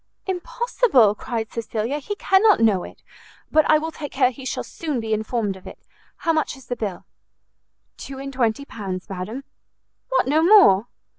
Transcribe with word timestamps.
"Impossible!" 0.25 1.13
cried 1.13 1.51
Cecilia, 1.51 1.99
"he 1.99 2.15
cannot 2.15 2.59
know 2.59 2.83
it; 2.83 3.03
but 3.51 3.69
I 3.69 3.77
will 3.77 3.91
take 3.91 4.11
care 4.11 4.31
he 4.31 4.45
shall 4.45 4.63
soon 4.63 4.99
be 4.99 5.13
informed 5.13 5.55
of 5.55 5.67
it. 5.67 5.85
How 6.25 6.33
much 6.33 6.57
is 6.57 6.65
the 6.65 6.75
bill?" 6.75 7.05
"Two 7.97 8.17
and 8.17 8.33
twenty 8.33 8.65
pounds, 8.65 9.07
madam." 9.11 9.43
"What, 10.09 10.25
no 10.27 10.41
more?" 10.41 10.87